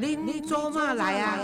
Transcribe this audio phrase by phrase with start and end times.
[0.00, 1.36] 您做嘛来呀？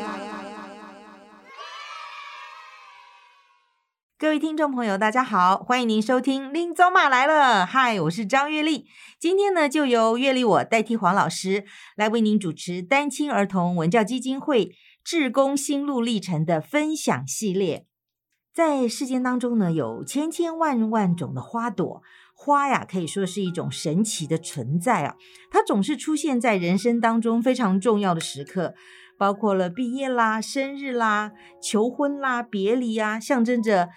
[4.17, 7.63] 各位听众朋友，大家好，欢迎您收听《林走马来了》。
[7.67, 8.87] 嗨，我是张月丽。
[9.19, 11.65] 今天呢，就由月丽我代替黄老师
[11.97, 14.71] 来为您主持单亲儿童文教基金会
[15.03, 17.89] 志工心路历程的分享系列。
[18.55, 22.03] 在世间当中呢，有千千万万种的花朵，
[22.35, 25.15] 花呀，可以说是一种神奇的存在啊。
[25.51, 28.75] 它总是出现在人生当中非常重要的时刻。
[29.17, 31.31] 包括了毕业啦、生日啦、
[31.63, 33.89] 求婚啦、别离啊，象征着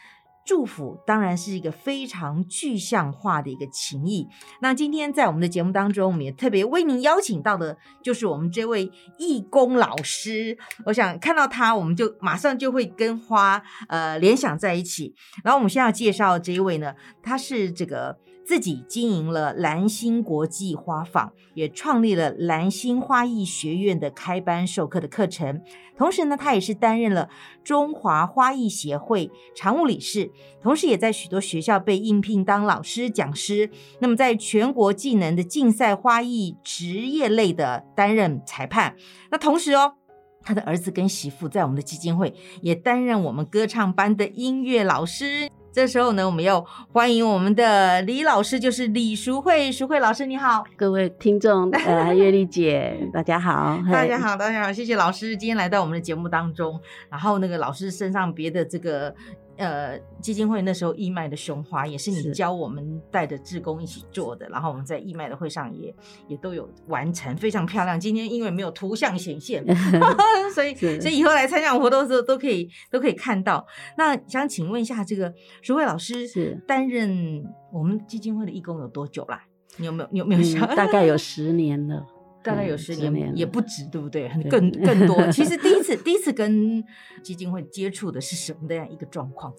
[0.45, 4.27] 祝福，当然是一个非常具象化的一个情谊。
[4.61, 10.55] 那今天在我们的节目当中，我们也特别为您邀请到的，就是我们这位义工老师。
[10.85, 15.15] 我想看到他，我们就马上就会跟花呃联想在一起。
[15.43, 16.93] 然后我们现在要介绍这一位呢，
[17.23, 18.19] 他是这个。
[18.47, 25.61] 自己经营了蓝星国际花坊，也创立了蓝星花艺学院的开班授课的课程。
[25.97, 27.27] 同时呢，他也是担任了
[27.61, 30.31] 中华花艺协会常务理事，
[30.61, 33.69] 同时也在许多学校被应聘当老师、讲师。
[33.99, 38.95] 那么，在全国技能的竞赛花艺职业类的担任裁判。
[39.29, 39.95] 那同时哦，
[40.41, 45.49] 他的儿子跟媳妇在我们的基金会也担任我们歌唱班的音乐老师。
[45.77, 46.59] 这时候呢，我们要
[46.91, 59.13] 欢迎我们的李老师，就是李淑慧，淑慧老师你好，各位听众，呃，月丽姐，大家好，大家好，大家好，谢谢老师今天来到我们的节目当中，然后那个老师身上别的这个。
[59.57, 65.93] 呃，基金会那时候义卖的胸花也是你教我们带着志工一起做的，然后我们在义卖的会上也
[66.27, 67.99] 也都有完成，非常漂亮。
[67.99, 69.65] 今天因为没有图像显现，
[70.53, 73.65] 所以所以以后来参加活动的时候都可以都可以看到。
[73.97, 79.43] 那想请问一下，这个淑慧老师是担任我们基金会的义工有多久啦？
[79.77, 80.67] 你有没有你有没有想？
[80.75, 82.05] 大概有 十年了。
[82.47, 84.29] 大概有十年，也不止，对不对？
[84.49, 85.29] 更更多。
[85.31, 86.83] 其实 第一次第一次跟
[87.21, 89.53] 基金会接触的是什么样一个状况？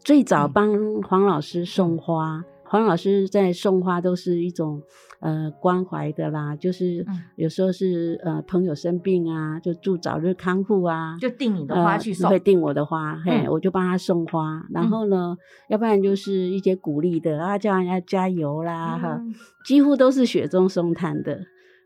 [0.00, 4.82] 最早帮黄老师送花，黄老师在送花都是一种
[5.20, 14.62] 呃关怀的啦，就是有时候是呃朋友生病啊，就祝早日康复啊，就订你的花去送，会订我的花，嘿，我就帮他送花。
[14.70, 15.34] 然后呢，
[15.70, 19.18] 要不然就是一些鼓励的啊，叫人家加油啦，哈，
[19.64, 21.40] 几乎都是雪中送炭的。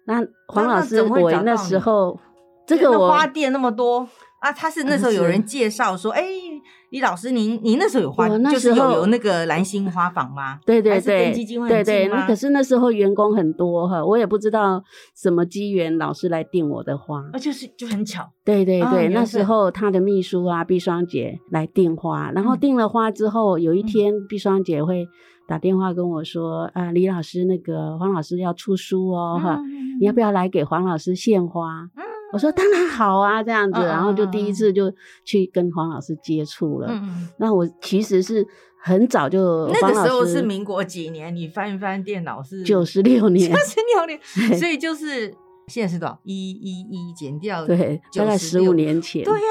[0.08, 2.18] 那黄老师，我那时候
[2.66, 4.08] 这个花店那么多
[4.40, 6.24] 啊，他是那时候有人介绍说，哎，
[6.88, 10.58] 李老师，您您那时候有花，就是有有那个蓝星花坊吗？
[10.64, 12.08] 对对对，基金会对对。
[12.26, 14.82] 可是那时候员工很多哈，我也不知道
[15.14, 18.26] 什么机缘，老师来订我的花，啊，就是就很巧。
[18.46, 25.06] 对对对，那时候他的秘书啊，碧双姐来订花，然后订了花之后，有一天碧双姐会。
[25.48, 29.58] 打电话跟我说，啊，李老师，那个黄老师要出书哦，哈，
[29.98, 31.88] 你要不要来给黄老师献花？
[31.96, 34.92] 嗯我说当然好啊，这样子，然后就第一次就
[35.24, 36.88] 去跟黄老师接触了。
[36.90, 38.46] 嗯那我其实是
[38.78, 41.34] 很早就那个时候是民国几年？
[41.34, 45.34] 你翻一翻电脑是九十六年， 九十六年，所以就是
[45.68, 46.20] 现在是多少？
[46.24, 49.24] 一一一减掉对，大概十五年前。
[49.24, 49.46] 对呀。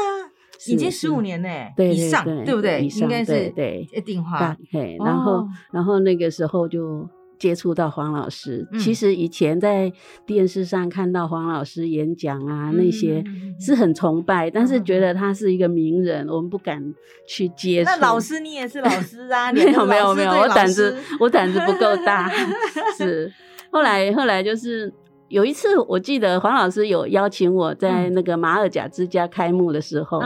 [0.65, 2.81] 已经十五年呢，以上对不对？
[2.87, 4.57] 应该是对定花。
[4.71, 7.07] 对，然后然后那个时候就
[7.37, 8.67] 接触到黄老师。
[8.79, 9.91] 其实以前在
[10.25, 13.23] 电视上看到黄老师演讲啊，那些
[13.59, 16.81] 是很崇拜，但是觉得他是一个名人，我们不敢
[17.27, 17.91] 去接触。
[17.91, 19.53] 那老师你也是老师啊？
[19.53, 22.31] 没有没有没有，我胆子我胆子不够大。
[22.97, 23.31] 是
[23.69, 24.91] 后来后来就是
[25.29, 30.21] 有一次，我记得黄老师有邀请我在那个马尔甲之家开幕的时候。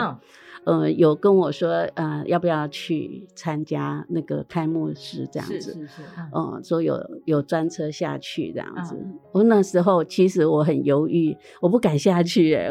[0.63, 5.59] 呃，有跟我说，呃，要不要去参加那个开幕式这样子？
[5.59, 6.01] 是是是。
[6.35, 8.95] 嗯，说有有专车下去这样子。
[9.31, 12.53] 我那时候其实我很犹豫，我不敢下去。
[12.53, 12.69] 哎，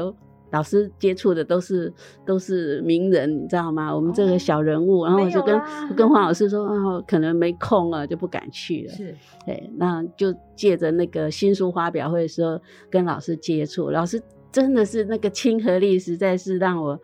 [0.50, 1.92] 老师接触的都是
[2.24, 3.94] 都是名人，你知道吗？
[3.94, 5.60] 我们这个小人物，然后我就跟
[5.96, 8.92] 跟黄老师说，啊，可能没空了，就不敢去了。
[8.94, 9.14] 是，
[9.46, 12.60] 对，那就借着那个新书发表会的时候
[12.90, 16.98] 跟老师接触，老师真的是那个亲和力，实在是让我。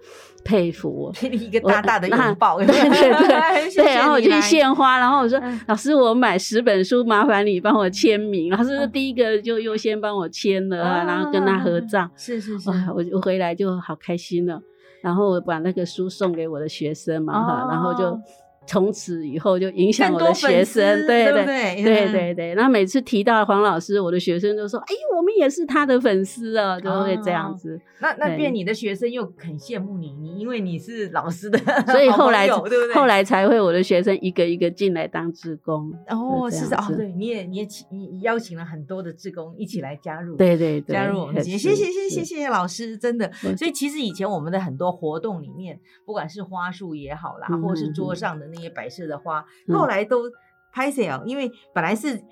[0.47, 8.51] 佩服我， 给你一个大大的拥抱，对对对， 对，然后我就去献花，然后我说老师，我买十本书，麻烦你帮我签名。
[8.51, 14.61] 老师第一个就优先帮我签了，然后跟他合照，是是是，我我回来就好开心了。
[15.03, 18.19] 然后我把那个书送给我的学生嘛哈，然后就
[18.67, 22.55] 从此以后就影响我的学生，对对对对对对。
[22.55, 32.47] 然后每次提到黄老师，我的学生都说：“哎，我们也是他的粉丝啊，都会这样子。”那那变你的学生又很羡慕你，你因为你是老师的， 所以后来？
[32.95, 35.93] 后来才会我的学生一个一个进来当志工。
[36.09, 43.31] 哦，是的，哦，对，你也你也请你邀请了很多的志工一起来加入，对对对，加入我们节，谢谢谢谢谢谢老师，真的。
[43.57, 50.31] 所以其实以前我们的很多活动里面，不管是花束也好啦，或是桌上的那些白色的花，后来都
[50.73, 52.23] 拍 sale，因为本来是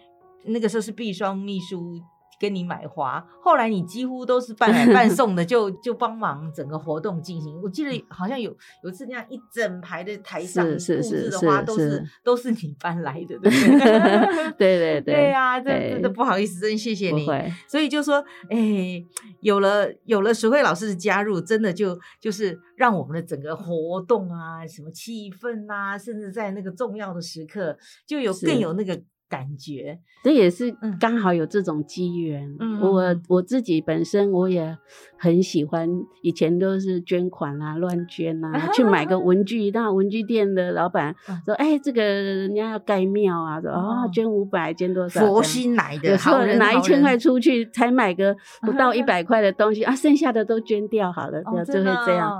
[0.46, 2.00] 那个时候是毕双秘书。
[2.44, 7.58] 跟你买花，后来你几乎都是半买半送的，就就帮忙整个活动进行。
[7.62, 14.52] 我记得好像有有次那样一整排的台上布置的花都是都是你搬来的，对不对？
[14.58, 17.26] 对对 对，对啊，这真的不好意思，真谢谢你。
[17.66, 19.02] 所以就说，哎，
[19.40, 29.00] 有了有了石慧老师的加入，真的就就是让我们的整个活动啊，什么气氛啊，甚至在那个重要的时刻，就有更有那个。
[29.28, 32.54] 感觉这也是刚好有这种机缘。
[32.80, 34.76] 我我自己本身我也
[35.18, 35.88] 很喜欢，
[36.22, 39.70] 以前都是捐款啊，乱捐啊，去买个文具。
[39.70, 45.20] 那文具店的老板 说：“哎，这个人家要盖庙啊，说哦，捐五百，捐多少？
[45.20, 51.64] 佛心来的，有时候拿一千块出去，才买个不到一百块的东西啊，剩下的都捐掉好了，就会
[52.06, 52.32] 这样。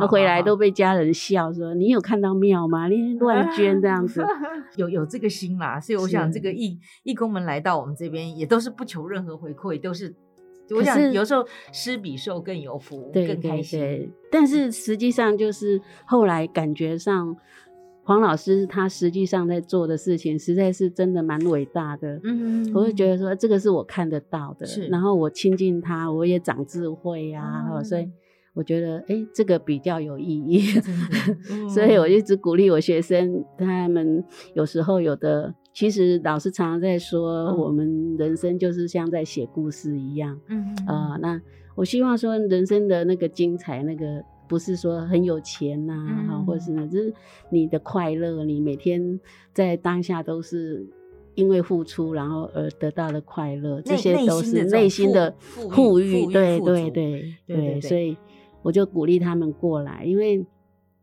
[0.00, 2.88] 那回来都被家人笑说：你有看到庙吗？
[2.88, 4.24] 你乱捐这样子，
[4.76, 5.78] 有有这个心啦。
[5.78, 6.42] 所以我想这。
[6.42, 10.12] 个义义工们来到我们这边，也都是不求任何回馈，都是
[10.70, 14.12] 我想有时候施比受更有福，更开心。
[14.28, 17.36] 但是实际上，就是后来感觉上，
[18.02, 22.20] 黄老师他实际上在做的事情，实在是真的蛮伟大的。
[22.24, 28.10] 嗯，我会觉得说，这个是我看得到的，然后我亲近他，我也长智慧呀，所以。
[28.54, 30.60] 我觉得，哎，这个比较有意义，
[31.72, 34.22] 所以我一直鼓励我学生，他们
[34.54, 41.40] 有时候有的，其实老师常常在说，我们人生就是像在写故事一样，嗯啊，那
[41.74, 45.94] 我希望说，人生的那个精彩，那个不是说很有钱呐，
[46.28, 47.10] 哈，或是呢，就是
[47.50, 49.18] 你的快乐，你每天
[49.54, 50.86] 在当下都是
[51.34, 58.14] 因为付出，然后而得到的快乐，这些都是内心的富裕，对对对对，所以。
[58.62, 60.46] 我就鼓励他们过来，因为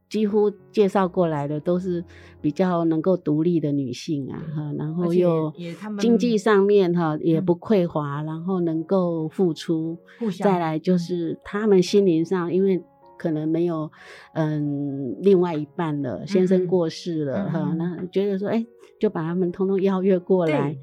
[0.09, 2.03] 几乎介绍过来的都是
[2.41, 5.53] 比较能够独立的女性啊，哈，然后又
[5.99, 9.97] 经济上面哈也不匮乏，然后能够付出，
[10.41, 12.83] 再来就是他们心灵上，因为。
[13.19, 13.91] 可能没有，
[14.33, 18.65] 嗯，另外一半了，先生过世了哈，那觉得说，哎，
[18.97, 20.73] 就把他们通通邀约过来，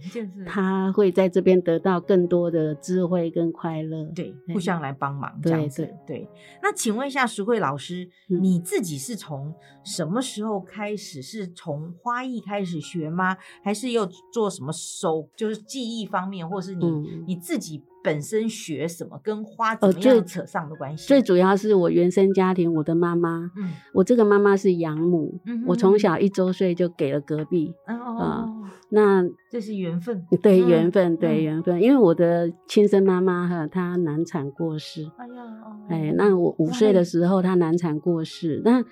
[0.47, 6.29] 他会在这边得到更多的智慧跟快乐，对，互相来帮忙这样子，对。
[6.63, 11.23] 那请问一下石慧老师，你自己是从什么时候开始？
[11.23, 13.37] 是从花艺开始学吗？
[13.65, 16.87] 还是又做什么手，就是技艺方面，或是你
[17.27, 17.83] 你自己？
[18.07, 21.09] 本身学什么跟花怎么样扯上的关系？
[21.09, 28.47] 最主要是我原生家庭，我的妈妈，嗯，我这个妈妈是养母，我从小一周岁就给了隔壁，啊，
[28.91, 35.43] 那这是缘分，对缘分，对缘分，因为我的亲生妈妈哈，她难产过世，哎呀，
[35.89, 38.85] 哎，那我五岁的时候她难产过世，那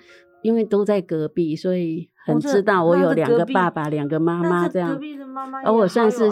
[0.45, 6.29] 因为都在隔壁，所以很知道我有两个爸爸，两个妈妈这样，隔壁的妈妈，而我算是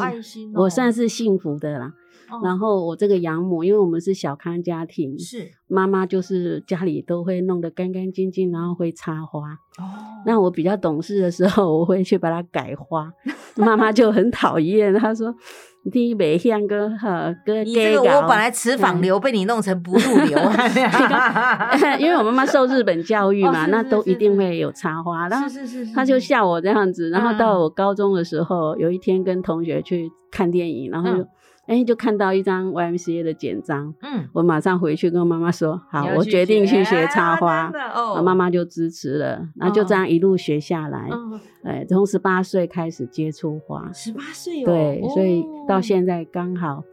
[0.54, 1.94] 我算是幸福的啦。
[2.44, 9.52] 然后我这个养母，因为我们是小康家庭，是妈妈就是家里都会弄得干干净净，然后会插花。
[9.80, 13.12] 哦，那我比较懂事的时候，我会去把它改花。
[13.58, 15.36] 妈妈就很讨厌，她说
[15.84, 20.38] ：“你袂向个哈哥。”你这个我本来磁访流被你弄成不入流，
[22.00, 25.28] 因为我妈妈受日本教育嘛，那都一定会有插花。
[25.28, 27.10] 然后是是是，她就像我这样子。
[27.10, 31.10] 然后到我高中的时候，有一天跟同学去看电影，然后。
[31.66, 41.10] 哎，就看到一张 YMCA 的简章，嗯，我马上回去跟妈妈说，好，我决定去学插花，哦，妈妈就支持了，然后就这样一路学下来，
[41.64, 46.84] 哎，从十八岁开始接触花，十八岁哦，对，所以到现在刚好。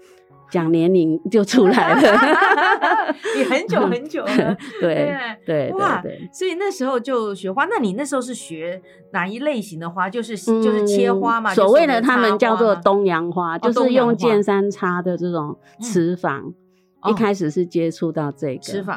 [0.50, 2.02] 讲年龄就出来了，
[3.38, 4.56] 也很久很久了。
[4.80, 5.16] 对
[5.46, 6.02] 对哇，
[6.32, 7.66] 所以那时候就学花。
[7.66, 8.80] 那你那时候是学
[9.12, 10.10] 哪一类型的花？
[10.10, 11.54] 就是就是切花嘛。
[11.54, 16.52] 所谓的他们叫做东洋花，就是用剑山插的这种瓷房。
[17.08, 18.94] 一开始是接触到这个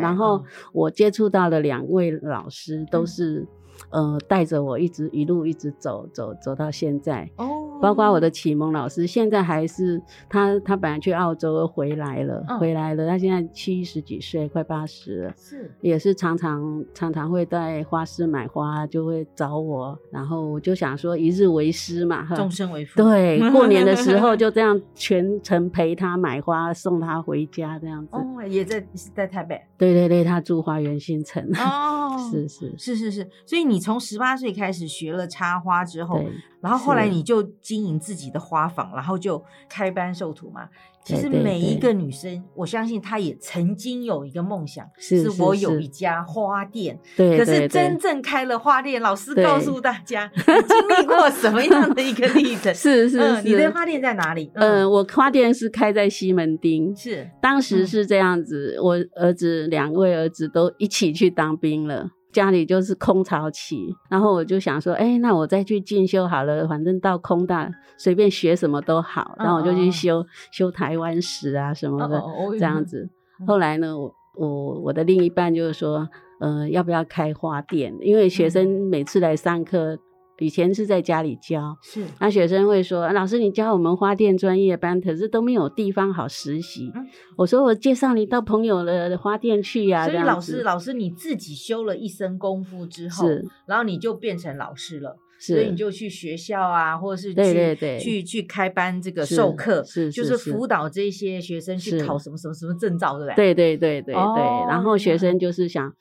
[0.00, 0.42] 然后
[0.72, 3.46] 我接触到的两位老师都是
[3.90, 7.28] 呃带着我一直一路一直走走走到现在。
[7.36, 7.62] 哦。
[7.82, 28.16] 包括我的启蒙老师，现在还是他，他本来去澳洲回来了，回来了，他现在七十几岁，快八十了，是，也是常常常常会在花市买花，就会找我，然后我就想说一日为师嘛，终身为父，对，过年的时候 就这样全程陪他买花，送他回家这样子。
[28.16, 28.82] 哦，也在
[29.14, 31.44] 在台北，对对对，他住花园新城。
[31.56, 36.22] 哦， 是是是是是，所以你从十八岁开始学了插花之后。
[36.60, 40.66] 然后后来你就经营自己的花坊，然后就开班授徒嘛。
[41.04, 46.98] 其实每一个女生，我相信她也曾经有一个梦想，是我有一家花店。
[47.18, 52.74] 对，可是真正开了花店，老师告诉大家，经历过 什么样的一个历程？
[52.74, 53.42] 是是是。
[53.42, 54.50] 你的花店在哪里？
[54.54, 56.96] 嗯，我花店是开在西门町。
[56.96, 62.08] 是，当时是这样子，我儿子两位儿子都一起去当兵了。
[62.34, 72.20] 家里就是空巢期，然后我就想说，哎，那我再去进修好了，反正到空大随便学什么都好，然后我就去修修台湾史啊什么的，
[72.58, 73.08] 这样子。
[73.46, 76.08] 后来呢，我我我的另一半就是说，
[76.40, 77.96] 呃，要不要开花店？
[78.00, 79.96] 因为学生每次来上课。
[80.38, 86.92] 以前是在家里教，是那学生会说：“老师，你教我们花店专业班，可是都没有地方好实习。”
[87.38, 93.28] 我说：“我介绍你到朋友的花店去呀。”所以老师，老师你自己修了一身功夫之后，
[93.66, 103.54] 然后你就变成老师了，所以你就去学校啊，或者是去去去开班这个授课，是就是辅导这些学生去考什么什么什么证照，对不对？
[103.54, 104.68] 对对对对对。
[104.68, 105.92] 然后学生就是想。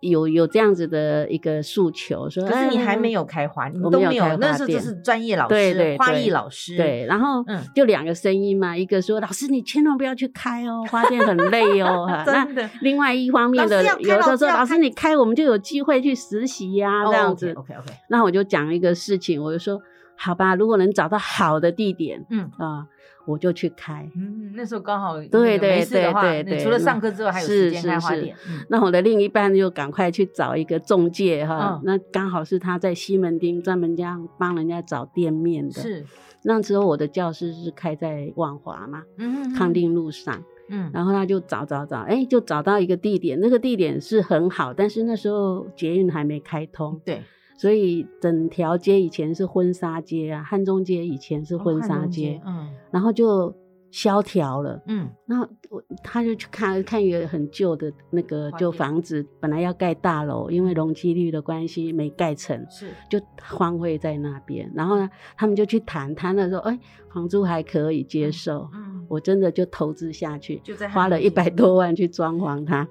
[0.00, 6.76] 有有这样子的一个诉求，说可是你还没有开花，你都没有，那是这是专业老师，花艺老师。
[6.76, 12.08] 对，然后就两个声音嘛，一个说老师你千万不要去开哦，花店很累哦。
[12.24, 12.68] 真的。
[12.80, 17.52] 另外一方面的，有的说老师你开，我们就有机会去实习呀，这样子。
[17.52, 17.92] OK OK。
[18.08, 19.78] 那我就讲一个事情，我就说
[20.16, 22.86] 好吧，如果能找到好的地点，嗯啊。
[23.30, 28.36] 我就去开，嗯，那时候刚好对对对对对，除了上课之外还有时间开花店。
[28.68, 35.80] 那我的另一半就赶快去找一个中介哈，那刚好是他在西门町专门这样帮人家找店面的。
[35.80, 36.04] 是
[36.42, 47.22] 那时候我的教室是开在万华嘛，嗯，康定路上，嗯，然后他就找找找，哎，就找到一个地点，那个地点是很好，但是那时候捷运还没开通，对。
[47.60, 53.54] 所以整条街以前是婚纱街啊，汉中街以前是婚纱街，嗯，然后就
[53.90, 64.70] 萧条了，嗯，然后我他就去看看一个很旧的那个旧房子，本来要盖大楼，因为容积率的关系没盖成，是就荒废在那边。
[64.74, 66.78] 然后呢，他们就去谈谈的时候，哎，
[67.12, 68.90] 房租还可以接受，嗯。
[69.10, 72.86] 我真的就投资下去，就在花了一百多万去装潢它。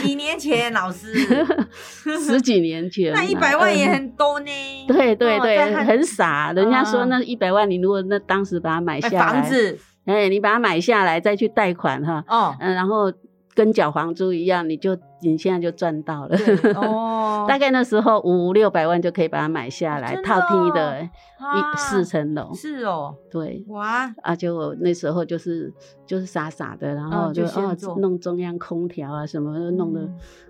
[0.00, 1.12] 几年前，老师
[2.24, 4.46] 十几年前，那一百万也很多呢。
[4.86, 6.52] 对对对，很傻。
[6.52, 13.12] 人家说那一百万，你如果那当时把它买下来，房子，哎，你把它买下来再去贷款哈，哦，嗯，然后
[13.54, 16.36] 跟缴房租一样，你就你现在就赚到了。
[16.76, 21.08] 哦，大概那时候五六百万就可以把它买下来，套梯的。
[21.38, 24.34] 一四层楼是哦，对哇啊！
[24.34, 25.70] 就那时候就是
[26.06, 30.08] 就是傻傻的，然后就哦弄中央空调啊什么弄得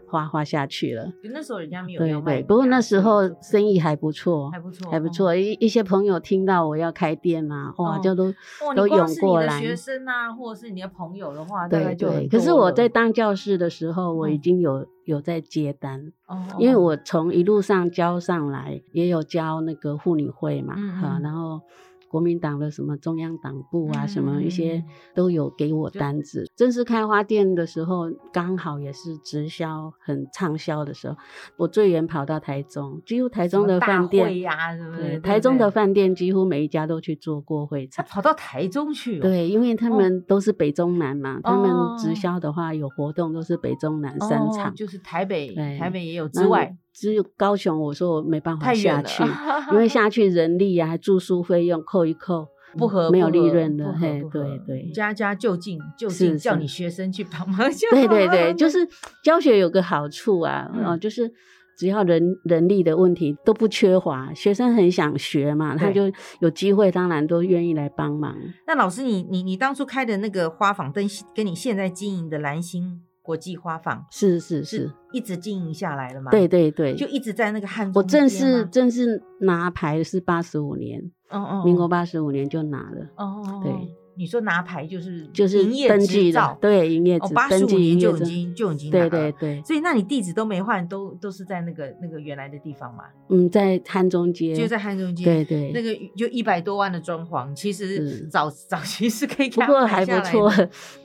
[0.08, 1.12] 花花下去了。
[1.34, 5.34] 那时候人家没有对对，不过那时候生意还不错，还不错，还不错。
[5.34, 8.32] 一一些朋友听到我要开店啊，哇，就都
[8.76, 9.60] 都涌过来。
[9.60, 12.28] 学生啊，或者是你的朋友的话，对对。
[12.28, 14.86] 可是我在当教室的时候，我已经有。
[15.06, 16.12] 有在接单，
[16.58, 21.60] 因为我从一路上教上来，也有教那个妇女会嘛，哈，然后。
[22.08, 24.82] 国民党的什么中央党部啊，什么一些
[25.14, 26.46] 都有给我单子。
[26.54, 31.16] 正式开花店的时候，刚好也是直销很畅销的时候，
[31.56, 35.20] 我最远跑到台中，几乎台中的饭店呀，是不是？
[35.20, 38.04] 台中的饭店几乎每一家都去做过会场。
[38.08, 39.18] 跑到台中去？
[39.18, 46.76] 对，因为他们都是北中南嘛，他们直销的话有活动都是北中南三场，就是台北，台北也有之外。
[46.98, 49.22] 只有高雄，我说我没办法下去，
[49.70, 52.48] 因为下 去人力啊，住宿费用扣一扣，
[52.78, 57.58] 不合没有利润的，嘿，对对，家家就近就近叫你学生去帮忙，
[57.90, 58.78] 对对对，就是
[59.22, 61.30] 教学有个好处啊，哦，就是
[61.76, 66.10] 只要人人力的问题都不缺乏，学生很想学嘛，他就
[66.40, 68.34] 有机会，当然都愿意来帮忙。
[68.66, 73.02] 那老师，你你你当初开的那个花坊，跟跟你现在经营的蓝星。
[73.26, 76.30] 国际花坊是是是，一直经营下来了嘛？
[76.30, 77.90] 对对对，就一直在那个汉。
[77.92, 83.04] 我正式正式拿牌是八十五年，哦哦，民国八十五年就拿了。
[83.16, 83.72] 哦哦，对。
[84.18, 95.24] 你说拿牌就是就是营业登记执照，，对，营业哦，执八十五年就已经就已经拿对了对对，所以那你地址都没换，都都是在那个那个原来的地方嘛，嗯，在汉中街，就在汉中街。
[95.24, 100.50] 对对那个就一百多万的装潢，其实早早期是可以给不过还不错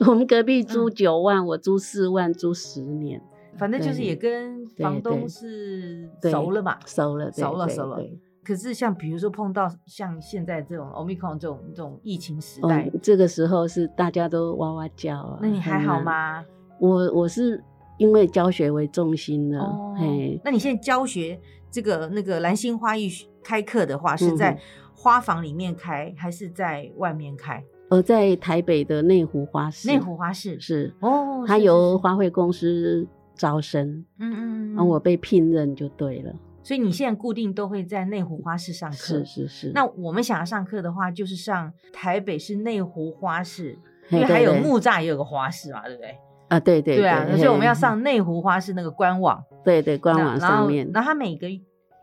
[0.06, 3.20] 我们隔壁租嗯九万，我租四万，租十年，
[3.58, 6.78] 反正就是也跟房东是熟了嘛。
[6.86, 15.38] 熟了，对对熟了熟了对可是像比如说碰到像现在这种 omicron 这种这种疫情时代，嗯，这个时候是大家都哇哇叫啊。
[15.40, 15.78] 那你还？
[15.80, 16.44] 好吗？
[16.78, 17.62] 我我是
[17.98, 23.08] 因为教学为重心的，哦嘿，那你现在教学这个那个蓝星花艺
[23.42, 24.58] 开课的话，是嗯在
[24.96, 27.62] 花房里面开，还是在外面开？
[27.90, 38.96] 呃在台北的内湖花市，内湖花市是，哦，它由花卉公司招生，嗯嗯嗯，然后我被聘任就对了，所以你现在固定都会在内湖花市上课。
[38.96, 39.72] 是是是。
[39.74, 43.78] 那我们想要上课的话，就是上台北市内湖花市，
[44.10, 46.16] 因为还有木栅也有个花市嘛，对不对？
[46.48, 51.46] 啊，对对对啊，所以我们要上内湖花市那个官网，对对官网上面，然后它每个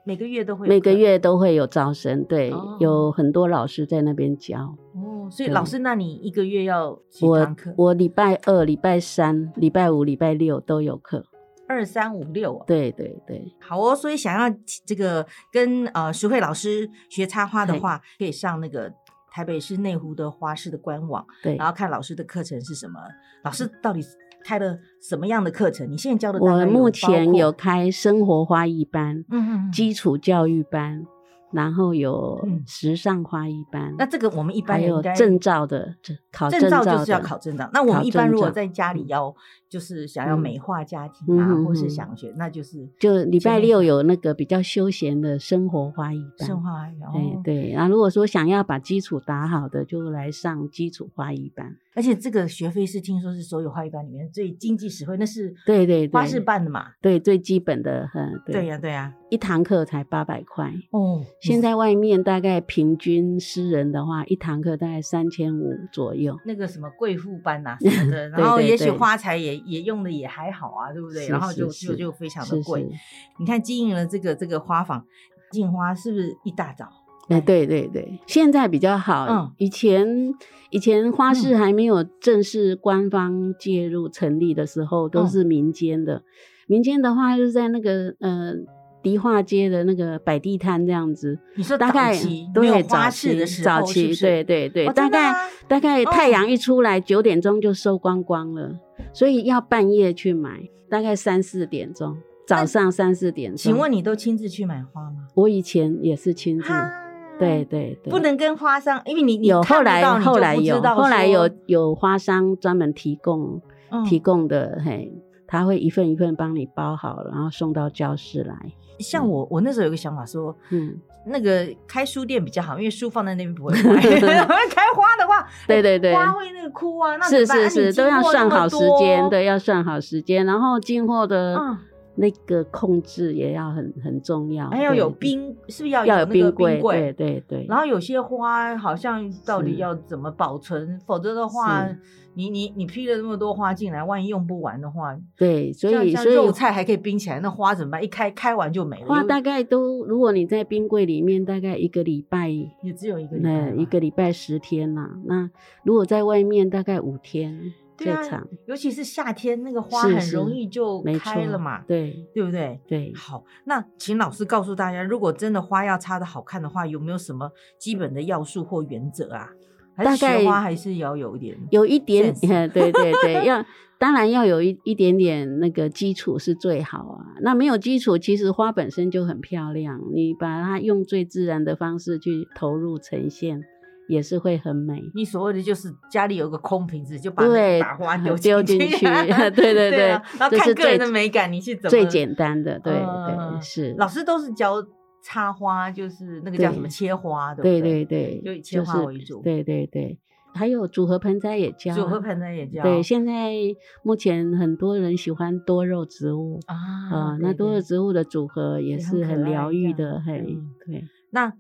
[0.04, 4.76] 每个月都会有每个月都会有招生，对，哦有很多老师在那边教。
[4.96, 7.72] 哦，所以老师，那你一个月要几我堂课？
[7.78, 11.24] 我礼拜二、礼拜三、礼拜五、礼拜六都有课。
[11.70, 12.66] 二三五六啊。
[12.68, 18.92] 对对对，好哦，所以想要这个跟呃徐慧老师学插花的话，可以上那个
[19.32, 21.56] 台北市内湖的花市的官网，对。
[21.56, 23.00] 然后看老师的课程是什么，
[23.44, 24.02] 老师到底
[24.44, 25.90] 开了什么样的课程？
[25.90, 29.72] 你现在教的大概有我目前有开生活花艺班、嗯嗯嗯。
[29.72, 31.06] 基础教育班，
[31.52, 37.70] 然后有嗯时尚花艺班，那这个我们一般有证照的，这考证照就是要考证照。
[37.74, 39.36] 那我们一般如果在家里嗯要
[39.68, 46.48] 就是想要嗯美化家庭啊，或是想学，那就是就礼拜六有那个比较休闲的生活花艺班。
[46.48, 51.76] 生化然后哎，对，然后如果说想要把基础打好的，就来上基础花艺班。
[52.00, 56.86] 而且这个学费是听说是所有花艺班里面最经济实惠，那是对对对花市办的嘛。
[57.02, 60.72] 对，最基本的，嗯，对呀、对呀、一堂课才八百块。
[60.92, 66.40] 哦，现在外面大概平均私人的话，一堂课大概三千五左右。
[66.46, 71.26] 那个什么贵妇班呐、 什么的，对然后也许花材也也用的也还好啊，对不对？
[71.26, 72.82] 是然后就就就非常的贵。
[72.84, 72.96] 是是
[73.40, 75.06] 你看经营了这个这个花坊，
[75.52, 76.88] 进花是不是一大早？
[77.30, 79.26] 哎，对对对，现在比较好。
[79.30, 80.34] 嗯以前
[80.72, 86.24] 以前花市还没有正式官方介入成立的时候，都嗯是民间的。
[86.68, 88.54] 民间的话，就是在那个呃
[89.02, 91.40] 迪化街的那个摆地摊这样子。
[91.56, 95.34] 你说大概早期没有对花早期市的时候早期对对对，哦大概、
[95.68, 98.72] 大概哦太阳一出来九点钟就收光光了，
[99.14, 103.58] 所以要半夜去买，大概三四点钟，早上三四点钟。
[103.58, 105.28] 请问你都亲自去买花吗？
[105.36, 106.92] 我以前也是亲自，哈
[107.40, 114.04] 对对对，不能跟花商，因为你你有后来后来有后来说有有花商专门提供、嗯。
[114.04, 115.12] 提供的，嘿，
[115.48, 118.56] 他会一份一份帮你包好，然后送到教室来。
[119.00, 123.96] 像我我那时候有个想法说，嗯，那个开书店比较好，因为书放在那边不会坏。
[124.70, 126.14] 开花的话，对对对。
[126.14, 131.78] 花会那个枯啊，那是是是，都要算好时间，，对，对，要算好时间，然后进货的嗯
[132.20, 137.14] 那个控制也要很很重要，还要有冰，是不是要要有那个柜，柜？
[137.14, 137.66] 对对对。
[137.70, 141.88] 然后有些花好像到底要怎么保存，否则的话，
[142.34, 148.04] 你你你批了那么多花进来，万一用不完的话，对，所以所以肉菜还可以冰起来，那花怎么办？
[148.04, 155.50] 一开开完就没了，花大概都，如果你在冰柜里面，大概一个礼拜，也只有一个礼拜那一个礼拜十天呐、那
[155.84, 158.48] 如果在外面，大概五天最长。
[158.66, 162.80] 尤其是夏天，那个花很容易就开了嘛，对对不对？
[162.88, 169.50] 对，好，那请老师告诉大家，如果真的花要插的好看的话，有没有什么基本的要素或原则啊？
[169.98, 173.66] 大概花还是要有一点有一点，sense 对对对，要
[173.98, 177.36] 当然要有一一点点那个基础是最好啊。
[177.42, 183.62] 那没有基础，其实花本身就很漂亮，你把它用最自然的方式去投入呈现，
[184.10, 185.02] 也是会很美。
[185.16, 189.06] 你所谓的就是家里有个空瓶子，就把那对个打花丢丢进去，去
[189.56, 193.96] 对对对啊然后这是看个人美感，你去怎么最简单的，对嗯对是。
[193.98, 194.84] 老师都是教
[195.22, 198.04] 插花，就是那个叫什么切花，的对对？
[198.04, 199.42] 对对，就以切花为主。
[199.42, 200.18] 对对对，
[200.54, 203.54] 还有组合盆栽也教啊，组合盆栽也教，对，现在
[204.02, 206.60] 目前很多人喜欢多肉植物。
[206.66, 206.76] 啊
[207.12, 210.44] 啊，那多肉植物的组合也是很疗愈的，这样。
[210.46, 211.04] 嘿嗯，对。
[211.32, 211.54] 那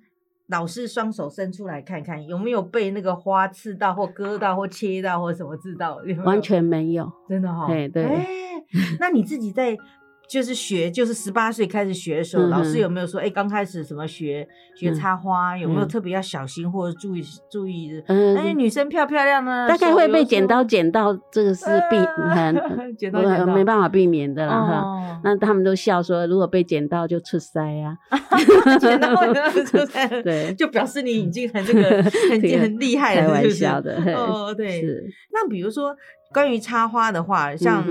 [0.49, 6.03] 老师双手伸出来看看，有没有被那个花刺到或割到或切到或什么刺到？
[6.03, 6.23] 有有？
[6.23, 8.03] 完全没有，真的哈、哦，对对。
[8.05, 8.27] 哎
[8.99, 9.75] 那你自己在
[10.29, 18.03] 就是学，就是十八岁开始学的时候，老师有没有说，哎，刚开始什么学学插花，有没有特别要小心或者注意注意的？
[18.07, 21.97] 嗯，哎，女生漂漂亮呢，大概会被剪刀剪到，这个是避
[22.29, 22.55] 很
[22.95, 25.19] 剪刀剪刀没办法避免的了哈。
[25.23, 27.97] 那他们都笑说，如果被剪到就出腮呀，
[28.79, 29.15] 剪到
[29.51, 34.83] 就出塞，对，就表示你已经很这个很很厉害了，开玩笑的哦，对。
[35.33, 35.95] 那比如说。
[36.31, 37.83] 关于插花的话，像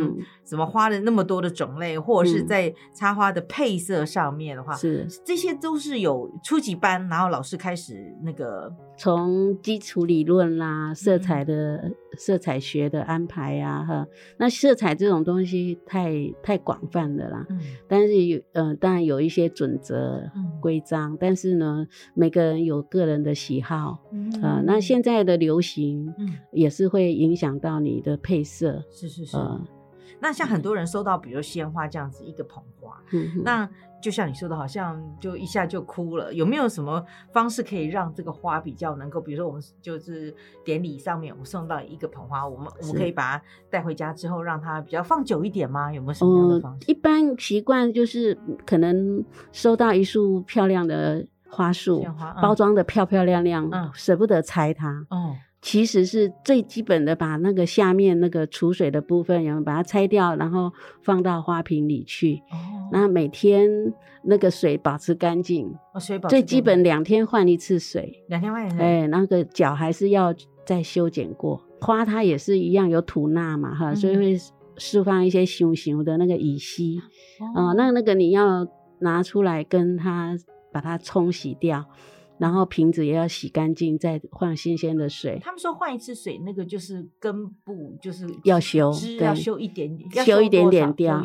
[0.44, 24.02] 什么花的那么多的种类，或者是在插花的配色上面的话，是这些都是有初级班，然后老师开始那个从基础理论啦、色彩的色彩学的安排呀，哈，那色彩这种东西太太广泛的啦，嗯，但是有呃，当然有一些准则规章，但是呢，每个人有个人的喜好，
[24.42, 28.18] 啊，那现在的流行，嗯，也是会影响到你的。
[28.20, 29.36] 配色是是是，
[30.20, 33.00] 那像很多人收到，比如鲜花这样子一个捧花，
[33.44, 33.68] 那
[34.00, 36.32] 就像你说的，好像就一下就哭了。
[36.32, 45.92] 有没有什么方式可以让这个花比较能够，比如说我们就是典礼上面我们送到一个捧花，我们我们可以把它带回家之后，让它比较放久一点吗？
[45.92, 46.90] 有没有什么样的方式？
[46.90, 52.04] 一般习惯就是可能收到一束漂亮的花束，
[52.40, 55.06] 包装的漂漂亮亮，舍不得拆它。
[55.10, 55.34] 哦。
[55.60, 62.36] 其实是最基本的，把那个下面那个储水的部分，然后把它拆掉，然后放到花瓶里去。
[62.50, 62.88] 哦。
[62.92, 63.68] 那每天
[64.22, 65.66] 那个水保持干净。
[65.92, 68.22] 哦，水保最基本两天换一次水。
[68.28, 68.78] 两天换一次。
[68.78, 70.32] 哎，那个脚还是要
[70.64, 71.60] 再修剪过。
[71.80, 74.38] 花它也是一样有吐纳嘛，哈，所以会
[74.76, 77.00] 释放一些熊熊的那个乙烯。
[77.56, 77.74] 哦。
[77.76, 78.66] 那那个你要
[79.00, 80.36] 拿出来跟它
[80.72, 81.84] 把它冲洗掉。
[82.38, 85.40] 然后瓶子也要洗干净，再换新鲜的水。
[85.42, 91.24] 他们说换一次水，那个就是根部就是要修，要修一点点，修一点点掉。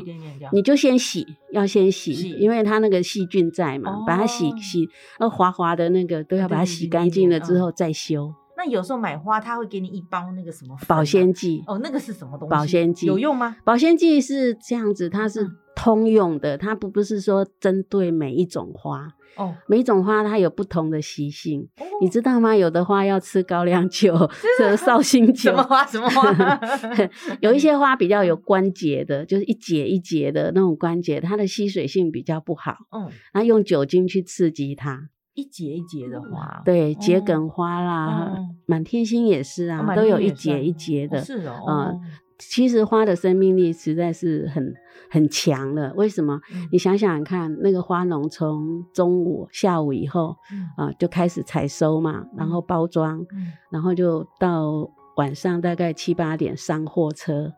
[0.52, 8.34] 你就先洗，要先洗，因为它那个细菌在嘛，把它洗洗，那滑滑的那个都要把它洗干净了之后再修。
[8.64, 12.52] 那有时候买花，他会给你一包那个什么保鲜剂哦，那个是什么东西？
[12.52, 13.58] 保鲜剂有用吗？
[13.66, 15.46] 保鲜剂是这样子，它是
[15.76, 19.10] 通用的，它不不是说针对每一种花。
[19.36, 21.68] 哦，每种花它有不同的习性，
[22.00, 22.56] 你知道吗？
[22.56, 24.16] 有的花要吃高粱酒、
[24.58, 25.52] 这绍兴酒。
[25.52, 25.86] 什么花？
[25.86, 26.60] 什么花？
[27.42, 32.78] 有一些花比较有关节的，就是一节一节的那种关节，它的吸水性比较不好。
[32.96, 36.62] 嗯，那用酒精去刺激它，一节一节的花。
[36.66, 41.20] 对，桔梗花啦，满天星也是啊，都有一节一节的。
[41.24, 42.02] 是哦，嗯。
[42.40, 44.74] 其实花的生命力实在是很
[45.10, 45.94] 很强了。
[45.96, 46.42] 为什么？
[46.74, 50.36] 你想想看，那个花农从中午、下午以后
[50.76, 53.26] 啊就开始采收嘛，然后包装，
[53.72, 57.54] 然后就到晚上大概七八点上货车，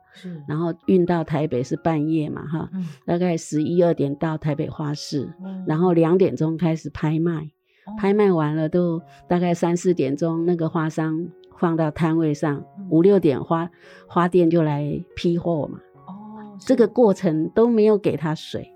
[0.48, 2.70] 然后运到台北是半夜嘛，哈，
[3.08, 5.34] 大概十一二点到台北花市，
[5.66, 7.50] 然后两点钟开始拍卖，
[7.98, 11.28] 拍卖完了都大概三四点钟，那个花商。
[11.58, 13.71] 放到摊位上，五六点花
[14.08, 15.80] 花店就来批货嘛。
[16.06, 18.74] 哦，这个过程都没有给他水，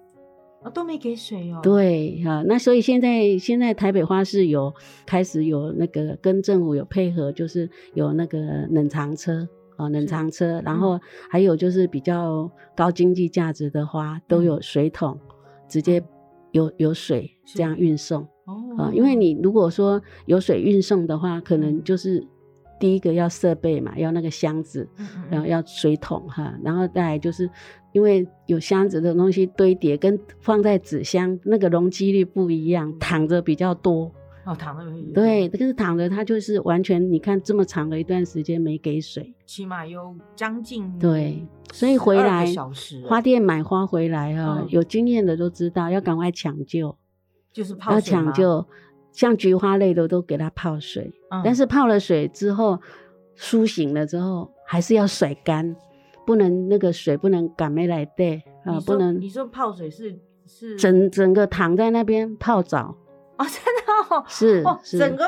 [0.63, 1.60] 哦，都没给水哦。
[1.62, 4.74] 对啊，那所以现在现在台北花市有
[5.06, 9.45] 开始有那个跟政府有配合，就是有那个冷藏车
[9.76, 10.98] 啊，冷藏车，然后
[11.30, 15.19] 还有就是比较高经济价值的花都有水桶，
[15.67, 16.02] 直接
[16.52, 18.26] 有有水这样运送。
[18.50, 22.26] 哦，啊，因为你如果说有水运送的话，可能就是。
[22.82, 24.88] 第一个要设备嘛，要那个箱子，
[25.30, 27.50] 然后要水桶哈，然后再来就是，
[27.92, 34.10] 因为有箱子的东西堆叠，跟放在纸箱那个容积率不一样，躺着比较多。
[34.46, 34.84] 哦，躺着
[35.14, 42.46] 对，这个是躺着，它就是完全，你看这么长的一段时间没给水，起码有将近对，所以回来
[43.06, 46.96] 花店买花回来啊，有经验的都知道要赶快抢救，
[47.52, 48.66] 就是泡要抢救。
[49.12, 51.12] 像菊花类的都给它泡水，
[51.44, 52.80] 但是泡了水之后
[53.36, 55.76] 苏醒了之后，还是要甩干，
[56.28, 59.20] 不能那个水不能赶没来对啊，不能。
[59.20, 62.96] 你说泡水是是整整个躺在那边泡澡
[63.38, 65.26] 哦，真的哦，是是整个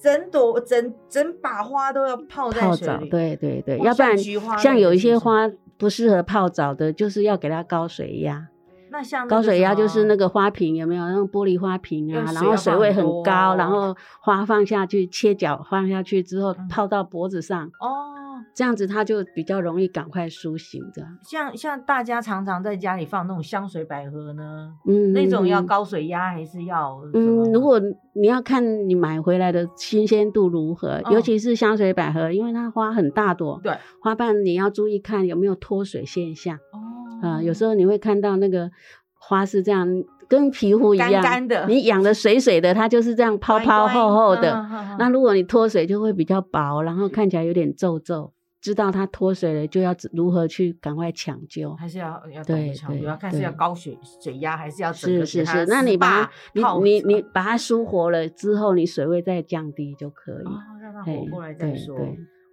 [0.00, 8.48] 整朵整整把花都要泡在水里，对对对，要不然像有一些花不适合泡澡的，就是要给它高水压。
[8.98, 11.06] 那像高水压就是那个花瓶有没有？
[11.06, 18.27] 那种玻璃花瓶啊，然后水位很高，然后花放下去，切角放下去之后泡到脖子上哦，
[18.58, 21.06] 这样子它就比较容易赶快苏醒的。
[21.22, 27.00] 像像大家常常在家里放那种香水百合呢，嗯，那种要高水压还是要？
[27.14, 27.80] 嗯，如果
[28.14, 36.56] 你要看你买回来的新鲜度如何，尤其是香水百合，因为它花很大朵，对，花瓣你要注意看有没有脱水现象。
[36.56, 37.22] 哦。
[37.22, 38.68] 啊，有时候你会看到那个
[39.14, 39.86] 花是这样。
[40.28, 41.66] 跟皮肤一样，干的。
[41.66, 44.62] 你养的水水的，它就是这样泡泡厚厚的。
[44.98, 48.30] 那如果你脱水，就会比较薄，然后看起来有点皱皱。
[48.60, 55.66] 知道他脱水了，就要如何去赶快抢救，还是要要对对，要看是要高血水压，还是要是是是。
[55.66, 60.44] 那你把它你你你把它舒活了之后，你水位再降低就可以。
[60.44, 61.96] 哦，让它活过来再说。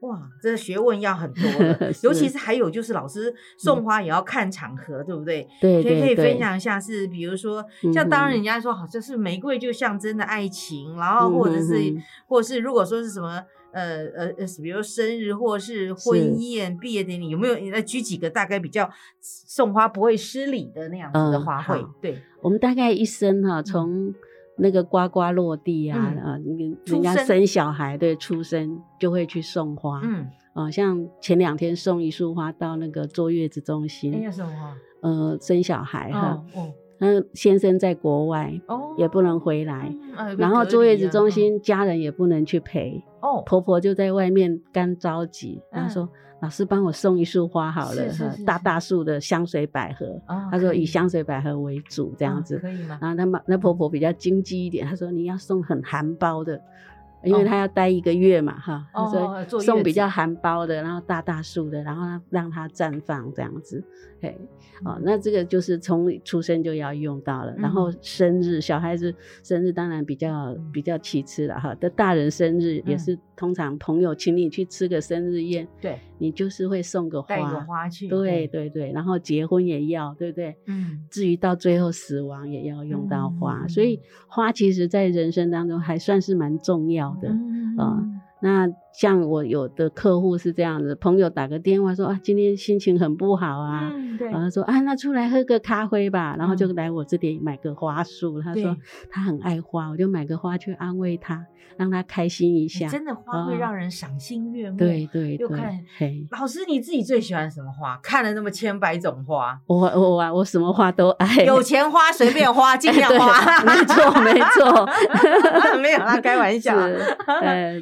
[0.05, 5.47] 哇，这学问要很多的， 尤其是还有就是老师送花也要看场合，对不对？
[5.59, 11.73] 对可以可以分享一下，是比如说像当然人家说好像是玫瑰就象征的爱情，然后或者是
[12.27, 13.41] 或者是如果说是什么
[13.71, 18.89] 呃呃呃，比如生日或是婚宴、毕业典礼，有没有来举几个大概比较
[19.21, 21.87] 送花不会失礼的那样子的花卉？
[22.01, 24.13] 对，我们大概一生哈从。
[24.57, 34.75] 那个呱呱落地啊啊，那个人家生小孩对出生就会去送花，嗯啊，像前两天送一束花到那个坐月子中心，那什么花？
[35.01, 36.43] 呃，生小孩哈，
[36.99, 39.93] 嗯，先生在国外，哦，也不能回来，
[40.37, 46.09] 然后坐月子中心家人也不能去陪，哦，婆婆就在外面干着急，她说。
[46.45, 48.03] 老师帮我送一束花好了，
[48.45, 50.21] 大大束的香水百合。
[50.51, 52.99] 他说以香水百合为主，这样子可以吗？
[53.01, 56.61] 然后他妈那婆婆比较经济一点，她说你要送很含苞的。
[57.25, 58.85] 因为他要待一个月嘛，哈，
[59.47, 63.81] 所以送比较含苞的，然后大大树的，然后让它绽放这样子，
[64.21, 64.37] 嘿，
[64.83, 78.65] 哦，那这个就是从出生就要用到了，然后生日小孩子生日当然比较比较其次了哈，但大人生日也是通常朋友请你去吃个生日宴，对，你就是会送个花，带个花去，对对。
[78.75, 80.53] 对，然后结婚也要，对不对？
[80.65, 87.14] 嗯，至于到最后死亡也要用到花，所以花其实在人生当中还算是蛮重要。
[87.19, 87.29] 的
[87.77, 87.99] 啊，
[88.39, 88.67] 那
[88.99, 93.91] 像我有的客户是这样子，朋友打个电话说啊，今天心情很不好啊，
[94.31, 98.41] 然后说啊，那出来喝个咖啡吧，然后就来我这里买个花束。
[98.41, 98.75] 他说
[99.09, 101.45] 他很爱花，我就买个花去安慰他，
[101.77, 102.87] 让他开心一下。
[102.87, 104.77] 真的花会让人赏心悦目。
[104.77, 105.79] 对对对，看
[106.31, 107.99] 老师你自己最喜欢什么花？
[108.01, 113.63] 看了那么千百种花，我我我我什么花都爱，有钱花随便花， 尽量花。
[113.65, 114.87] 没错没错，
[115.81, 116.75] 没有啦，开玩笑。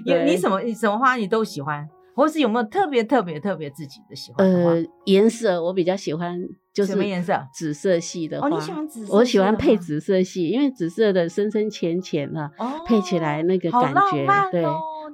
[0.05, 4.49] 有你什么你什么花你都喜欢，或是有没有特别特别特别自己的喜欢？
[4.49, 6.39] 呃，颜色我比较喜欢，
[6.73, 7.37] 就是什么颜色？
[7.53, 8.47] 紫色系的花。
[8.47, 9.13] 哦，你喜欢紫色？
[9.13, 12.49] 我喜欢配紫色系，因为紫色的深深浅浅的，
[12.87, 14.63] 配起来那个感觉，对，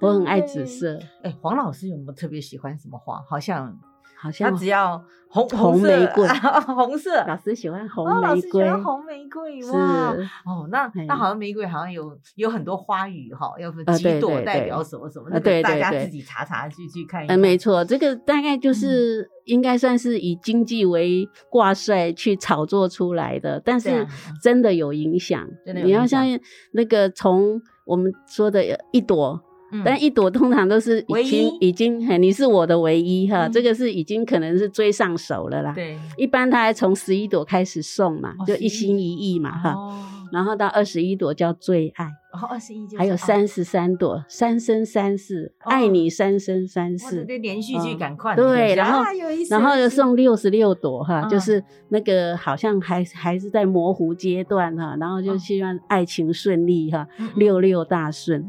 [0.02, 1.00] 我很爱紫色。
[1.24, 3.20] 哎，黄老师有没有特别喜欢什么花？
[3.28, 3.76] 好像。
[4.20, 6.28] 好像他只要红 红玫瑰，
[6.76, 7.24] 红色。
[7.26, 10.14] 老师喜欢红玫瑰，喜欢红玫瑰哇！
[10.46, 17.26] 哦，那那好像玫瑰好像有有很多花语哈，要不几朵代表什么什么，对大家自己查查去去看。
[17.28, 24.06] 嗯，没错，这个大概就是应该算是以经济为挂帅去炒作出来的，但是
[24.44, 25.48] 真的有影响。
[25.66, 26.26] 你要像
[26.74, 29.42] 那个从我们说的一朵。
[29.86, 35.74] 但一朵通常都是已经已经，你是我的唯一哈，这个是已经可能是追上手了啦。
[35.74, 39.76] 对，一般他还从十一朵开始送嘛，就一心一意嘛哈，
[40.32, 49.04] 然后到二十一朵叫最爱，然后，二十一还有三十三朵，三生三世，爱你三生三世，这连续剧赶快对，然后
[49.50, 58.44] 然后又送六十六朵哈，就是那个好像还还是在模糊阶段哈，然后就希望爱情顺利哈，六六大顺。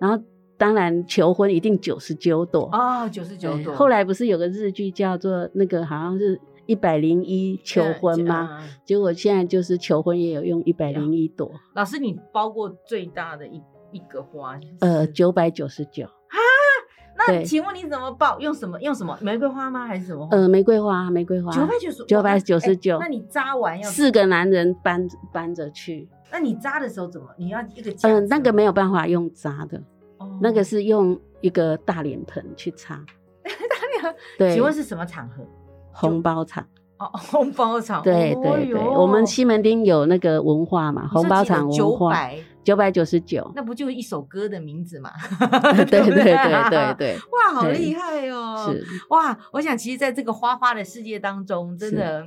[0.00, 0.20] 然后
[0.56, 3.74] 当然求婚一定九十九朵哦，九十九朵。
[3.74, 8.66] 后来不是有个日剧叫做那个好像是一百零一求婚吗？
[8.84, 11.52] 结果现在就是求婚也有用一百零一朵。
[11.74, 14.58] 老师，你包过最大的一一个花？
[14.80, 16.06] 呃，九百九十九。
[17.44, 18.38] 请问你怎么抱？
[18.40, 18.80] 用什么？
[18.80, 19.16] 用什么？
[19.20, 19.86] 玫瑰花吗？
[19.86, 20.26] 还是什么？
[20.30, 21.52] 呃，玫瑰花，玫瑰花。
[21.52, 22.98] 九百九十九百九十九。
[22.98, 26.08] 那你扎完要四个男人搬搬着去？
[26.32, 27.26] 那你扎的时候怎么？
[27.36, 29.80] 你要一个嗯，那个没有办法用扎的。
[30.42, 32.94] 那个是用一个大脸盆去插，
[33.42, 35.42] 大脸对，请问是什么场合？
[35.92, 36.62] 红包场
[36.98, 38.02] 哦，红包场。
[38.02, 45.10] 对对对，我们西门町有那个文化嘛，红包场文化，九百九百九十九，那不就一首歌的名字嘛？
[45.84, 46.10] 对对？
[46.10, 48.70] 对对 对，哇，好厉害哦！
[48.72, 48.84] 是。
[49.10, 52.26] 哇，我想其实在这个花花的世界当中，真的。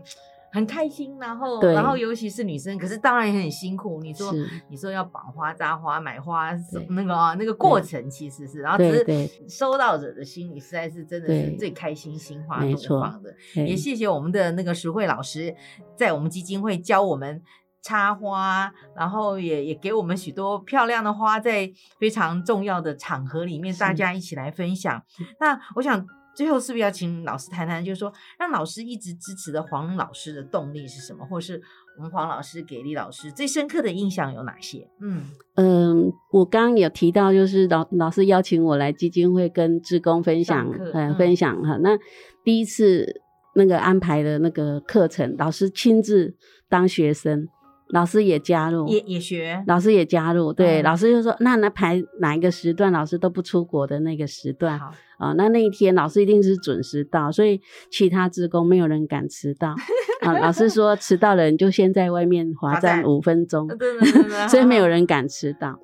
[0.55, 3.99] 很开心，然后，然后尤其是女生，可是当然也很辛苦。
[4.03, 4.31] 你说，
[4.69, 6.51] 你说要绑花、扎花、买花，
[6.89, 13.33] 那个啊，那个过程其实是，然后只是收到者的心里实在是真的是最开心、心花怒放的。
[13.55, 15.55] 也谢谢我们的那个石慧老师，
[15.95, 17.41] 在我们基金会教我们
[17.83, 25.03] 插花，然后也也给我们许多漂亮的花，在非常重要的场合里面，大家一起来分享。
[25.39, 26.03] 那我想。
[26.35, 31.61] 最后是不是要请老师谈谈，就是说让老师一直支持的黄老师的动力是什么，或是
[31.95, 34.89] 我们黄老师给李老师最深刻的印象有哪些？
[34.99, 35.25] 嗯
[35.57, 41.77] 嗯，我刚刚有提到，就是老老师邀请我来基金会跟志工分享，呃，分享哈。
[41.83, 41.95] 那
[42.43, 43.21] 第一次
[43.53, 46.35] 那个安排的那个课程，老师亲自
[46.67, 47.47] 当学生。
[47.89, 49.63] 老师也加入，也也学。
[49.67, 54.79] 老师也加入，对，老师就说：“那那排哪一个时段，老师都不出国的那个时段，
[55.17, 59.75] 啊，那那一天老师一定是准时到，所以其他职工没有人敢迟到。
[60.21, 63.69] 啊，老师说迟到的人就先在外面罚站五分钟，
[64.49, 65.77] 所以没有人敢迟到。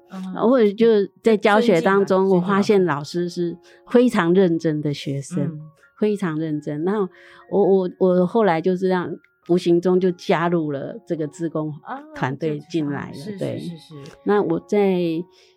[0.49, 0.87] 或者就
[1.21, 3.55] 在教学当中，我发现老师是
[3.91, 5.59] 非常认真的学生，
[5.99, 6.83] 非常认真。
[6.83, 7.07] 然后
[7.51, 9.11] 我我我后来就是让。
[9.49, 11.73] 无形中就加入了这个自工
[12.15, 13.95] 团队进来了，对，是是。
[14.23, 15.01] 那我在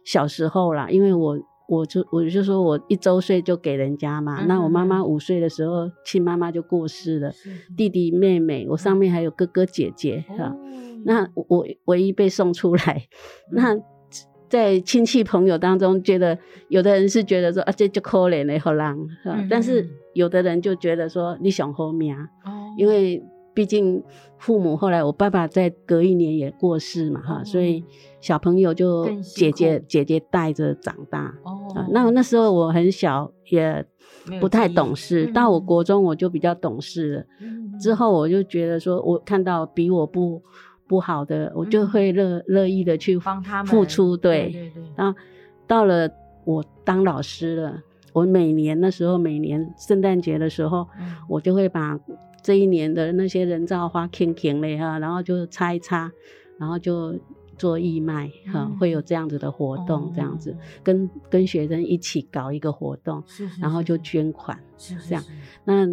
[0.05, 7.33] 小时候啦，因为我我就我就说我一周岁就给人家嘛，那我妈妈五岁的时候亲妈妈就过世了，
[7.77, 10.57] 弟弟妹妹我上面还有哥哥姐姐哈，
[11.05, 13.07] 那我唯一被送出来，
[13.53, 13.79] 那
[14.49, 18.99] 在亲戚朋友当中，觉得有的人是觉得说啊这就可怜的好浪，
[19.49, 22.29] 但是有的人就觉得说你想后面啊，
[22.79, 23.23] 因为。
[23.55, 24.03] 毕竟
[24.39, 27.85] 父母后来，我爸爸在隔一年也过世嘛，哈，所以
[28.21, 31.35] 小朋友就姐姐姐姐带着长大。
[31.45, 33.85] 哦，那那时候我很小，也
[34.41, 35.27] 不太懂事。
[35.33, 37.25] 到我国中我就比较懂事了。
[37.79, 40.43] 之后我就觉得说，我看到比我不
[40.89, 44.17] 不好的，我就会乐乐意的去帮他们付出。
[44.17, 44.83] 对对对。
[44.97, 45.19] 然后
[45.67, 46.09] 到了
[46.45, 47.83] 我当老师了，
[48.15, 50.89] 我每年那时候每年圣诞节的时候，
[51.29, 52.01] 我就会把。
[52.43, 56.11] 这一年的那些人造花，停停了哈，然后就擦一擦，
[56.59, 57.19] 然后就
[57.57, 63.23] 做义卖哈，会有这样子的活动，这样子跟跟学生一起搞一个活动，
[63.61, 65.23] 然后就捐款，是这样。
[65.65, 65.87] 那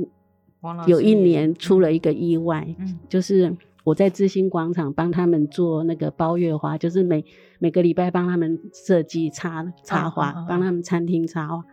[0.88, 2.68] 有一年出了一个意外，
[3.08, 7.24] 就是我在知心广场帮他们做那个包月花，就是每
[7.60, 11.64] 每个礼拜帮他们设计插插花，帮他们餐厅插花。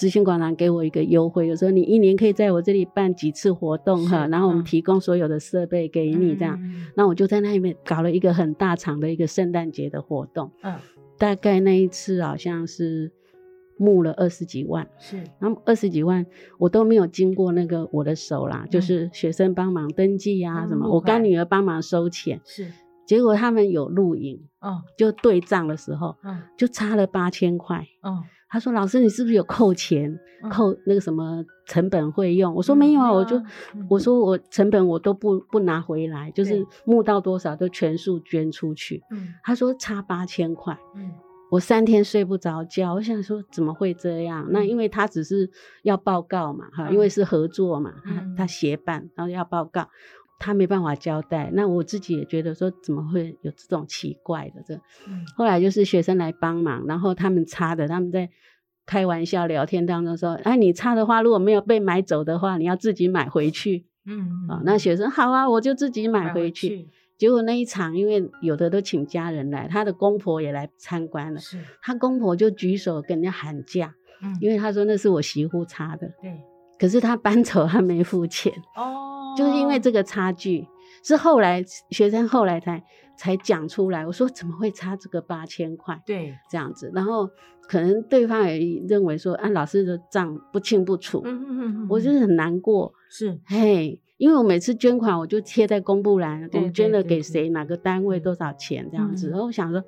[0.00, 6.58] 知心广场给我一个优惠，有时候你一年可以在我这里办几次活动哈，然后我们提供所有的设备给你这样，
[6.96, 10.74] 那我就在那里面搞了一个很大场的一个圣诞节的活动，嗯，
[11.18, 13.12] 大概那一次好像是
[13.76, 16.24] 募了二十几万，是，然后二十几万
[16.56, 22.72] 我都没有经过那个我的手啦，就是学生帮忙登记啊什么，我干女儿帮忙收钱，是，
[23.04, 28.24] 结果他们有录影，哦，就对账的时候，嗯，就差了八千块，嗯。
[28.50, 30.18] 他说：“老师，你是不是有扣钱，
[30.50, 33.40] 扣那个什么成本费用？”我说：“没有啊，我就
[33.88, 39.02] 我说我成本我都不不拿回来，就是募到多少都全数捐出去。”
[39.44, 40.76] 他说：“差八千块。”
[41.50, 44.46] 我三天睡不着觉，我想说怎么会这样？
[44.50, 45.50] 那因为他只是
[45.82, 49.88] 要报告嘛，哈，因为是合作嘛，他他协办，然后要报告。
[50.40, 54.80] 他没办法交代，那我自己也觉得说怎么会有这种奇怪的这，
[55.36, 58.28] 后来就是学生来帮忙，然后他们插的，他们在
[58.86, 63.84] 开玩笑聊天当中说，哎，你插的话如果没有被买走的话，你要自己买回去。
[64.06, 66.88] 嗯，啊，那学生好啊，我就自己买回去。
[67.18, 76.40] 结果那一场，因为有的都请家人来，他的公婆也来参观了，是，他公婆就举手跟人家喊价，嗯，因为他说那是我媳妇插的，对，
[76.78, 78.50] 可是他搬走，他没付钱。
[78.74, 79.09] 哦。
[79.36, 80.66] 就是因为这个差距，
[81.02, 82.82] 是后来学生后来才
[83.16, 84.06] 才讲出来。
[84.06, 86.00] 我说怎么会差这个八千块？
[86.04, 87.28] 对，这样子，然后
[87.68, 91.22] 可能对方也认为说，按老师的账不清不楚。
[91.24, 92.92] 嗯嗯嗯，我就是很难过。
[93.08, 99.30] 是，嘿，因为我每次捐款，我就贴在公布栏，我们捐了给谁，哪个单位多少钱这样子。
[99.30, 99.82] 然后我想说。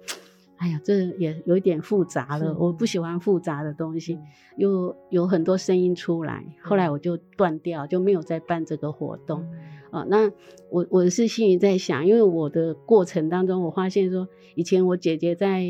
[0.63, 2.57] 哎呀，这也有一点复杂了。
[2.57, 4.17] 我不喜欢复杂的东西，
[4.57, 6.45] 又有很多声音出来。
[6.63, 9.45] 后来我就断掉，就没有再办这个活动。
[9.91, 10.31] 啊，那
[10.71, 15.65] 我我是心里在想，因为我的过程当中，我发现说，以前我姐姐在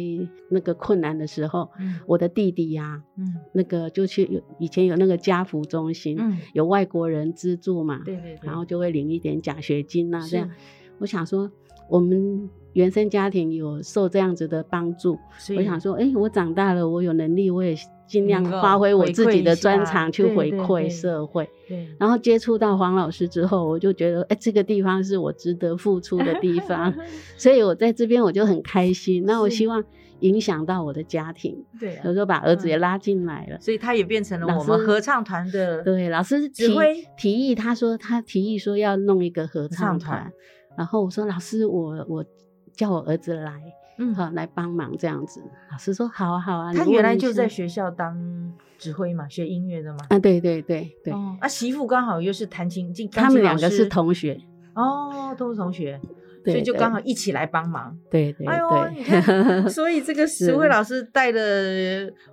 [0.51, 1.71] 那个困难的时候，
[2.07, 10.51] 我的弟弟呀，嗯，那个就去有以前有那个家福中心，嗯，有外国人资助嘛，对对，然后就会领一点奖学金啊，这样。
[10.99, 11.51] 我想说，
[11.89, 12.51] 我们。
[12.75, 15.19] 原生家庭有受这样子的帮助，
[15.57, 17.75] 我想说，哎，我长大了，我有能力，我也
[18.07, 21.49] 尽量发挥我自己的专长去回馈社会。
[21.69, 26.95] 对，然后接触到黄老师之后，我就觉得，哎，这个地方是我值得付出的地方，
[27.37, 29.25] 所以我在这边我就很开心。
[29.27, 29.85] 那我希望
[30.21, 40.33] 影响到我的家庭，对，有时候把儿子也拉进来了，所以他也变成了我们合唱团的对老师指挥提议，他说他提议说要弄一个合唱团，
[40.77, 42.25] 然后我说老师，我我。
[42.73, 43.61] 叫我儿子来，
[43.99, 45.43] 嗯，好来帮忙这样子。
[45.71, 46.73] 老师说好啊好啊。
[46.73, 49.99] 他原来就在学校当指挥嘛，学音乐的嘛。
[50.09, 51.13] 啊，对对对对。
[51.41, 54.41] 啊，媳妇刚好又是弹琴，他们两个是同学。
[54.75, 56.01] 哦，都是同学。
[56.45, 59.23] 所以就刚好一起来帮忙，对对，哎呦，你看，
[59.71, 61.41] 所以这个石慧老师带了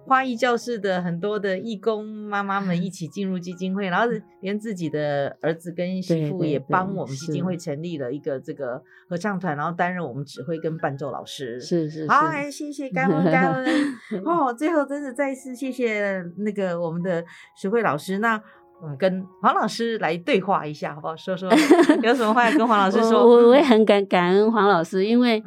[0.05, 4.07] 花艺教室的很多的义工妈妈们一起进入基金会，然后
[4.41, 11.59] 连自己的儿子跟媳妇也帮我们基金会成立了一个这个合唱团，然后担任我们指挥跟伴奏老师。
[11.59, 13.93] 是是，好，谢谢感恩感恩
[14.25, 17.23] 哦，最后真的再次谢谢那个我们的
[17.55, 18.41] 石慧老师那。
[18.83, 21.15] 嗯，跟黄老师来对话一下，好不好？
[21.15, 21.49] 说说
[22.03, 23.25] 有什么话要跟黄老师说？
[23.27, 25.43] 我我也很感感恩黄老师，因为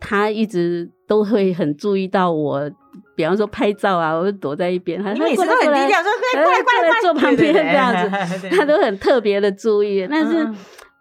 [0.00, 2.70] 他一直都会很注意到我，
[3.16, 7.92] 比方说拍照啊，我就躲在一边，他每次都很低调，说快快快快坐旁边这样
[8.38, 10.06] 子， 他都很特别的注意。
[10.10, 10.46] 但是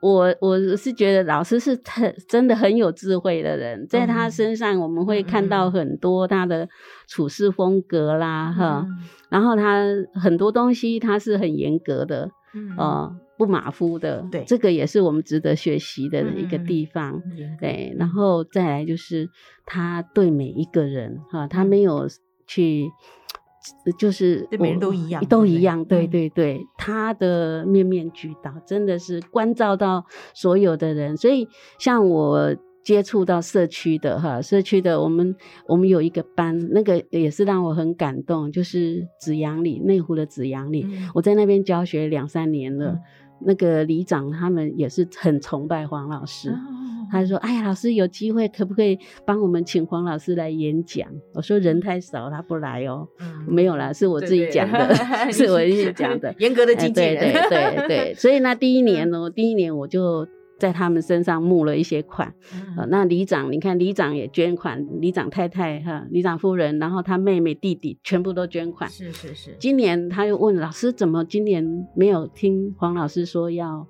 [0.04, 6.68] 我我是觉得老师是很真的很有智慧的人，在他身上我们会看到很多他的
[7.08, 8.86] 处事风格啦，哈。
[9.30, 9.82] 然后他
[10.14, 12.76] 很多东西他是很严格的，嗯。
[12.78, 17.22] 呃，不马虎的，对，这个也是我们值得学习的一个地方，
[17.60, 17.96] 对。
[17.98, 19.28] 然后再来就是
[19.66, 22.08] 他对每一个人哈，他没有
[22.46, 22.92] 去，
[23.98, 31.48] 就是对每人都一样，都一样，对对对，他的面面俱到，真的是关照到所有的人，所以
[31.80, 32.56] 像我。
[32.84, 35.34] 接触到社区的哈，社区的我们
[35.70, 40.86] 我们有一个班，那个也是让我很感动，就是紫阳里内湖的紫阳里，
[41.16, 43.00] 我在那边教学两三年了，
[43.46, 46.54] 那个里长他们也是很崇拜黄老师，
[47.12, 53.08] 他说：“哎呀，老师有机会可不可以帮我们请黄老师来演讲？”我说：“人太少，他不来哦。”
[53.48, 54.96] 没有啦，是我自己讲的，
[55.32, 60.28] 是我自己讲的，严格的经纪人，对对对， 所以那第一年呢，第一年我就。
[60.64, 62.34] 在他们身上募了一些款，
[62.78, 68.90] 呃，那里长，你看里长也捐款，里长太太哈，里长夫人，然后他妹妹弟弟全部都捐款。
[68.90, 69.58] 是是是。
[69.60, 73.86] 今年他又问老师，怎么今年没有听黄老师说要？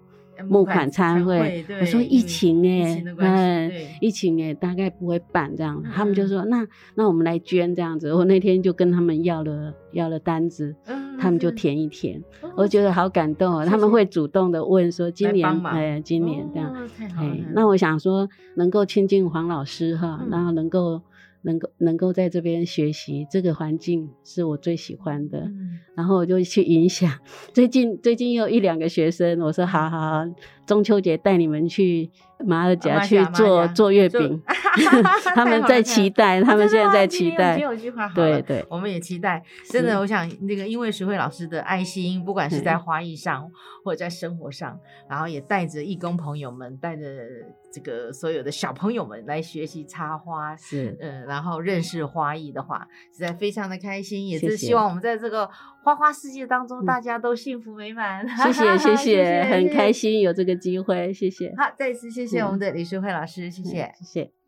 [0.47, 3.71] 募款参会，我说疫情哎，嗯，
[4.01, 5.81] 疫情哎，大概不会办这样。
[5.93, 8.13] 他们就说那那我们来捐这样子。
[8.13, 10.75] 我那天就跟他们要了要了单子，
[11.19, 12.21] 他们就填一填。
[12.55, 16.73] 我觉得好感动哦，他们会主动的问说今年哎，今年这样，
[17.17, 21.01] 哎，那我想说能够亲近黄老师哈，然后能够。
[21.45, 25.51] 能够能够在这边学习，这个环境是我最喜欢的。
[25.95, 27.11] 然后我就去影响。
[27.53, 30.25] 最近最近有一两个学生，我说好好好，
[30.65, 32.09] 中秋节带你们去
[32.45, 34.41] 马尔甲去做做月饼。
[35.35, 37.59] 他们在期待，他们现在在期待。
[37.59, 39.43] 有句话，对对，我们也期待。
[39.69, 43.47] 真的，我想那个，因为石慧老师的爱心，不管是在花艺上，
[43.85, 47.03] 或者在生活上，然后也带着义工朋友们，带着
[47.71, 55.47] 这个所有的小朋友们来学习插花，是嗯，然后认识花艺的话，实在非常的开心，也是希望我们在这个
[55.83, 58.27] 花花世界当中，大家都幸福美满。
[58.37, 61.53] 谢谢谢谢，很开心有这个机会，谢谢。
[61.57, 64.42] 好，再一次谢谢我们的李淑慧老师，谢谢谢谢。